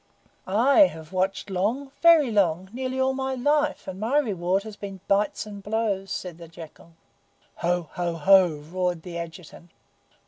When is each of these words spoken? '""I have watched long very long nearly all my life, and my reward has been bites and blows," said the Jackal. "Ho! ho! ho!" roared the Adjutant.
'""I 0.73 0.87
have 0.87 1.13
watched 1.13 1.51
long 1.51 1.91
very 2.01 2.31
long 2.31 2.71
nearly 2.73 2.99
all 2.99 3.13
my 3.13 3.35
life, 3.35 3.87
and 3.87 3.99
my 3.99 4.17
reward 4.17 4.63
has 4.63 4.75
been 4.75 4.99
bites 5.07 5.45
and 5.45 5.61
blows," 5.61 6.09
said 6.11 6.39
the 6.39 6.47
Jackal. 6.47 6.93
"Ho! 7.57 7.87
ho! 7.91 8.13
ho!" 8.15 8.47
roared 8.71 9.03
the 9.03 9.19
Adjutant. 9.19 9.69